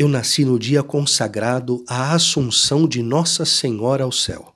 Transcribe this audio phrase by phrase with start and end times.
[0.00, 4.54] Eu nasci no dia consagrado à Assunção de Nossa Senhora ao céu,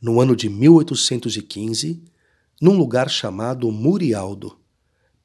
[0.00, 2.02] no ano de 1815,
[2.58, 4.58] num lugar chamado Murialdo,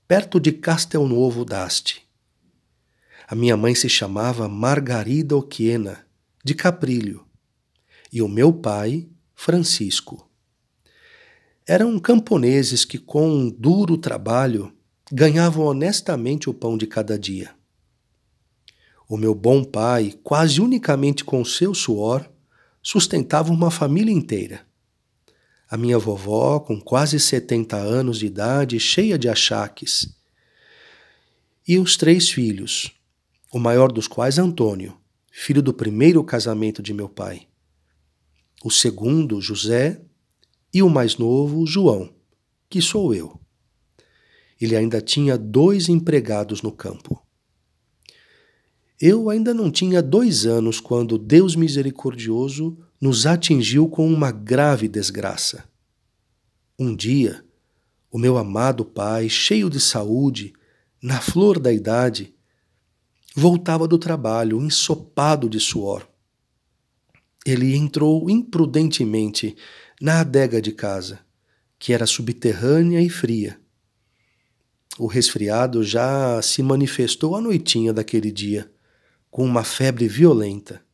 [0.06, 2.06] perto de Castelnuovo d'Asti.
[3.26, 6.06] A minha mãe se chamava Margarida Oquiena,
[6.44, 7.26] de Caprilho,
[8.12, 10.30] e o meu pai, Francisco.
[11.66, 14.74] Eram camponeses que, com um duro trabalho,
[15.10, 17.61] ganhavam honestamente o pão de cada dia.
[19.12, 22.32] O meu bom pai, quase unicamente com seu suor,
[22.82, 24.66] sustentava uma família inteira.
[25.70, 30.16] A minha vovó, com quase 70 anos de idade, cheia de achaques.
[31.68, 32.94] E os três filhos,
[33.52, 34.98] o maior dos quais Antônio,
[35.30, 37.50] filho do primeiro casamento de meu pai.
[38.64, 40.02] O segundo, José,
[40.74, 42.16] e o mais novo, João,
[42.70, 43.38] que sou eu.
[44.62, 47.21] Ele ainda tinha dois empregados no campo.
[49.02, 55.64] Eu ainda não tinha dois anos quando Deus misericordioso nos atingiu com uma grave desgraça.
[56.78, 57.44] Um dia,
[58.12, 60.54] o meu amado pai, cheio de saúde,
[61.02, 62.36] na flor da idade,
[63.36, 66.08] voltava do trabalho ensopado de suor.
[67.44, 69.56] Ele entrou imprudentemente
[70.00, 71.22] na adega de casa,
[71.80, 73.60] que era subterrânea e fria.
[75.00, 78.72] O resfriado já se manifestou à noitinha daquele dia,
[79.32, 80.86] com uma febre violenta,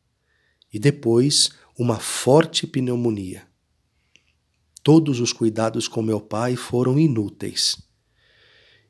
[0.72, 3.46] e depois uma forte pneumonia.
[4.82, 7.76] Todos os cuidados com meu pai foram inúteis.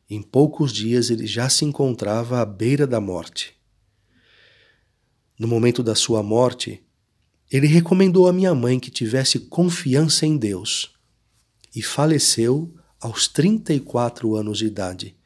[0.08, 3.54] Em poucos dias ele já se encontrava à beira da morte.
[5.38, 6.84] No momento da sua morte,
[7.50, 10.94] ele recomendou à minha mãe que tivesse confiança em Deus
[11.74, 15.16] e faleceu aos 34 anos de idade,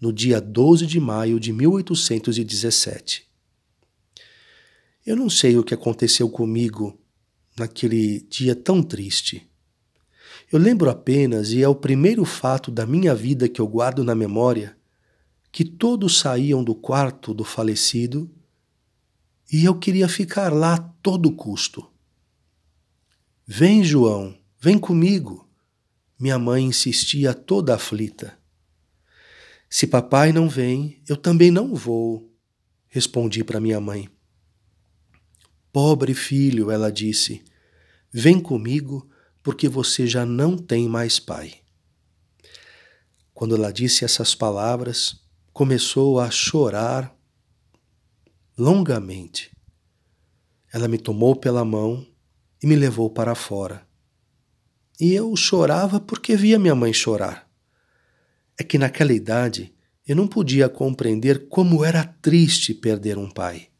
[0.00, 3.31] no dia 12 de maio de 1817.
[5.04, 6.98] Eu não sei o que aconteceu comigo
[7.58, 9.50] naquele dia tão triste.
[10.50, 14.14] Eu lembro apenas, e é o primeiro fato da minha vida que eu guardo na
[14.14, 14.76] memória,
[15.50, 18.30] que todos saíam do quarto do falecido
[19.52, 21.86] e eu queria ficar lá a todo custo.
[23.46, 25.48] Vem, João, vem comigo.
[26.18, 28.38] Minha mãe insistia toda aflita.
[29.68, 32.32] Se papai não vem, eu também não vou,
[32.88, 34.08] respondi para minha mãe.
[35.72, 37.42] Pobre filho, ela disse,
[38.12, 39.08] vem comigo
[39.42, 41.54] porque você já não tem mais pai.
[43.32, 47.16] Quando ela disse essas palavras, começou a chorar
[48.56, 49.50] longamente.
[50.70, 52.06] Ela me tomou pela mão
[52.62, 53.86] e me levou para fora.
[55.00, 57.50] E eu chorava porque via minha mãe chorar.
[58.58, 59.74] É que naquela idade
[60.06, 63.71] eu não podia compreender como era triste perder um pai.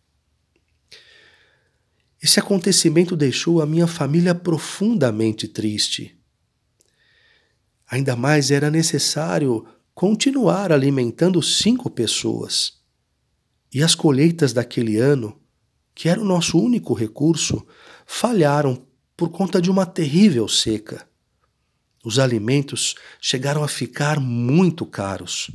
[2.22, 6.16] Esse acontecimento deixou a minha família profundamente triste.
[7.90, 12.80] Ainda mais era necessário continuar alimentando cinco pessoas.
[13.74, 15.40] E as colheitas daquele ano,
[15.94, 17.66] que era o nosso único recurso,
[18.06, 21.06] falharam por conta de uma terrível seca.
[22.04, 25.50] Os alimentos chegaram a ficar muito caros.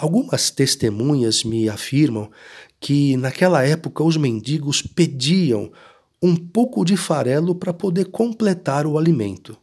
[0.00, 2.30] Algumas testemunhas me afirmam
[2.80, 5.70] que naquela época os mendigos pediam
[6.22, 9.58] um pouco de farelo para poder completar o alimento.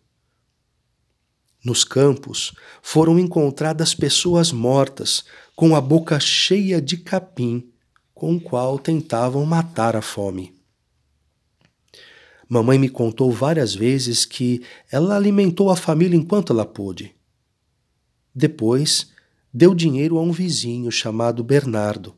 [1.66, 2.54] Nos campos
[2.84, 7.72] foram encontradas pessoas mortas com a boca cheia de capim,
[8.14, 10.54] com o qual tentavam matar a fome.
[12.48, 14.62] Mamãe me contou várias vezes que
[14.92, 17.16] ela alimentou a família enquanto ela pôde.
[18.36, 19.17] Depois,
[19.54, 22.16] deu dinheiro a um vizinho chamado Bernardo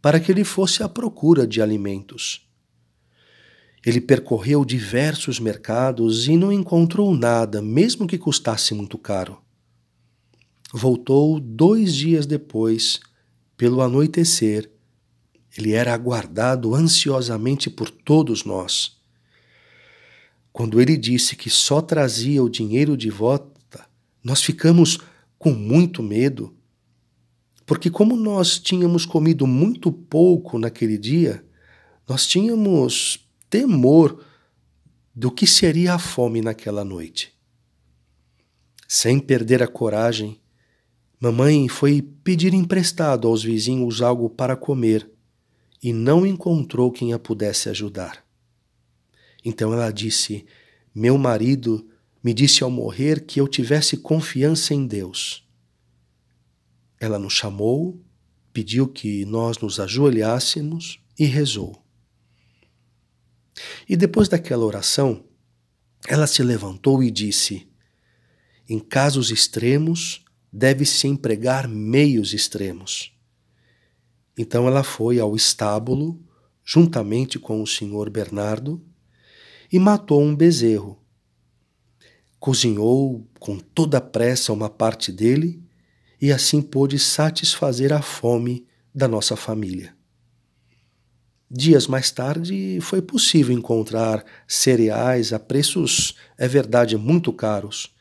[0.00, 2.48] para que ele fosse à procura de alimentos.
[3.84, 9.40] Ele percorreu diversos mercados e não encontrou nada, mesmo que custasse muito caro.
[10.72, 13.00] Voltou dois dias depois,
[13.56, 14.70] pelo anoitecer.
[15.56, 18.98] Ele era aguardado ansiosamente por todos nós.
[20.52, 23.86] Quando ele disse que só trazia o dinheiro de volta,
[24.22, 24.98] nós ficamos
[25.38, 26.54] com muito medo
[27.70, 31.44] porque, como nós tínhamos comido muito pouco naquele dia,
[32.08, 34.24] nós tínhamos temor
[35.14, 37.32] do que seria a fome naquela noite.
[38.88, 40.40] Sem perder a coragem,
[41.20, 45.08] mamãe foi pedir emprestado aos vizinhos algo para comer
[45.80, 48.24] e não encontrou quem a pudesse ajudar.
[49.44, 50.44] Então ela disse:
[50.92, 51.88] Meu marido
[52.20, 55.48] me disse ao morrer que eu tivesse confiança em Deus
[57.00, 57.98] ela nos chamou,
[58.52, 61.82] pediu que nós nos ajoelhássemos e rezou.
[63.88, 65.24] E depois daquela oração,
[66.06, 67.66] ela se levantou e disse:
[68.68, 73.12] Em casos extremos, deve-se empregar meios extremos.
[74.36, 76.22] Então ela foi ao estábulo,
[76.64, 78.82] juntamente com o senhor Bernardo,
[79.72, 80.98] e matou um bezerro.
[82.38, 85.62] Cozinhou com toda a pressa uma parte dele
[86.20, 89.94] e assim pôde satisfazer a fome da nossa família.
[91.50, 97.92] Dias mais tarde, foi possível encontrar cereais a preços, é verdade, muito caros,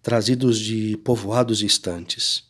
[0.00, 2.44] trazidos de povoados distantes.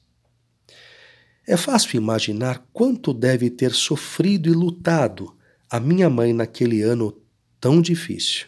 [1.46, 5.34] É fácil imaginar quanto deve ter sofrido e lutado
[5.70, 7.18] a minha mãe naquele ano
[7.58, 8.46] tão difícil.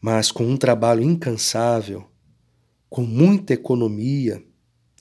[0.00, 2.10] Mas com um trabalho incansável,
[2.88, 4.42] com muita economia,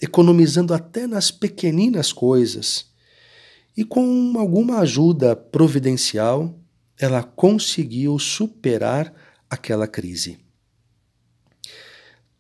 [0.02, 2.90] economizando até nas pequeninas coisas,
[3.76, 6.58] e com alguma ajuda providencial,
[6.98, 9.14] ela conseguiu superar
[9.50, 10.38] aquela crise.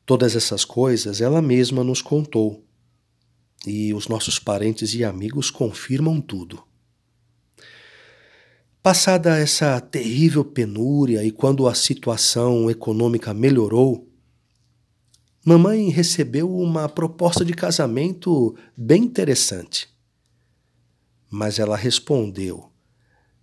[0.06, 2.66] Todas essas coisas ela mesma nos contou,
[3.66, 6.64] e os nossos parentes e amigos confirmam tudo.
[8.82, 14.09] Passada essa terrível penúria e quando a situação econômica melhorou,
[15.44, 19.90] mamãe recebeu uma proposta de casamento bem interessante.
[21.30, 22.72] Mas ela respondeu: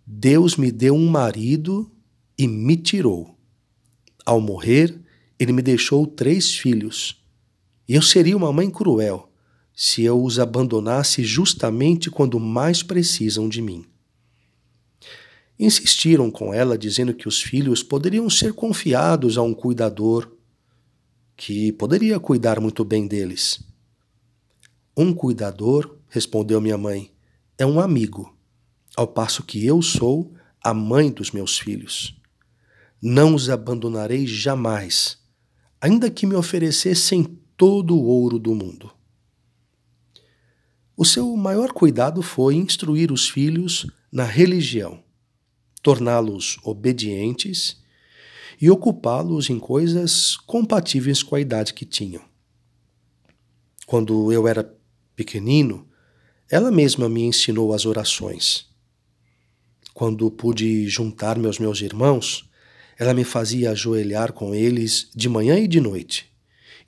[0.07, 1.91] Deus me deu um marido
[2.39, 3.37] e me tirou.
[4.25, 5.01] Ao morrer,
[5.39, 7.23] ele me deixou três filhos.
[7.89, 9.33] E eu seria uma mãe cruel
[9.75, 13.85] se eu os abandonasse justamente quando mais precisam de mim.
[15.59, 20.36] Insistiram com ela, dizendo que os filhos poderiam ser confiados a um cuidador
[21.37, 23.61] que poderia cuidar muito bem deles.
[24.97, 27.13] Um cuidador, respondeu minha mãe,
[27.59, 28.35] é um amigo,
[28.97, 30.33] ao passo que eu sou
[30.65, 32.19] a mãe dos meus filhos.
[33.03, 35.19] Não os abandonarei jamais,
[35.81, 38.91] ainda que me oferecessem todo o ouro do mundo.
[40.97, 45.05] O seu maior cuidado foi instruir os filhos na religião,
[45.83, 47.85] torná-los obedientes
[48.61, 52.23] e ocupá-los em coisas compatíveis com a idade que tinham.
[53.87, 54.75] Quando eu era
[55.15, 55.87] pequenino,
[56.51, 58.67] ela mesma me ensinou as orações.
[59.95, 62.49] Quando pude juntar-me aos meus irmãos,
[62.99, 66.33] ela me fazia ajoelhar com eles de manhã e de noite,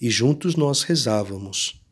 [0.00, 1.82] e juntos nós rezávamos.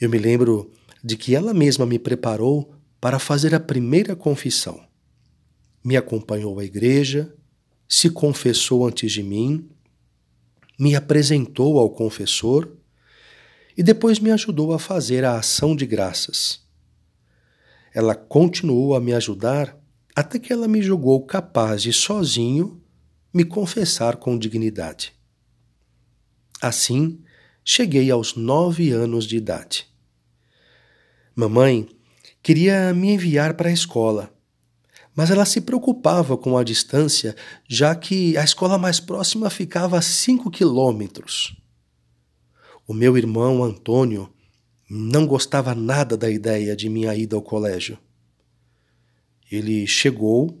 [0.00, 0.72] Eu me lembro
[1.02, 4.82] de que ela mesma me preparou para fazer a primeira confissão.
[5.84, 7.34] Me acompanhou à igreja,
[7.94, 9.70] se confessou antes de mim,
[10.76, 12.76] me apresentou ao confessor
[13.76, 16.60] e depois me ajudou a fazer a ação de graças.
[17.94, 19.78] Ela continuou a me ajudar
[20.12, 22.82] até que ela me julgou capaz de sozinho
[23.32, 25.12] me confessar com dignidade.
[26.60, 27.22] Assim,
[27.64, 29.86] cheguei aos nove anos de idade.
[31.32, 31.88] Mamãe
[32.42, 34.33] queria me enviar para a escola,
[35.14, 37.36] mas ela se preocupava com a distância,
[37.68, 41.56] já que a escola mais próxima ficava a cinco quilômetros.
[42.86, 44.32] O meu irmão Antônio
[44.90, 47.98] não gostava nada da ideia de minha ida ao colégio.
[49.50, 50.60] Ele chegou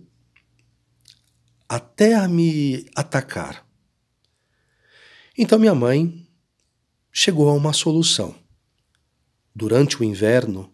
[1.68, 3.66] até a me atacar.
[5.36, 6.26] Então minha mãe
[7.12, 8.34] chegou a uma solução.
[9.54, 10.73] Durante o inverno,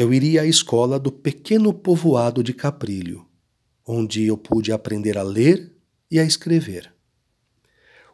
[0.00, 3.26] eu iria à escola do pequeno povoado de Caprilho,
[3.86, 5.74] onde eu pude aprender a ler
[6.10, 6.90] e a escrever.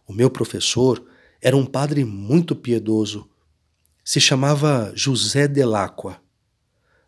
[0.05, 1.07] O meu professor
[1.40, 3.31] era um padre muito piedoso.
[4.05, 6.21] Se chamava José Delacqua.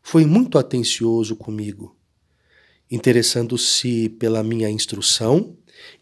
[0.01, 1.97] Foi muito atencioso comigo,
[2.89, 5.57] interessando-se pela minha instrução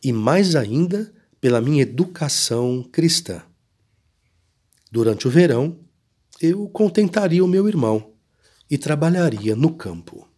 [0.04, 3.42] e, mais ainda, pela minha educação cristã.
[4.92, 5.78] Durante o verão,
[6.42, 8.15] eu contentaria o meu irmão
[8.68, 10.28] e trabalharia no campo.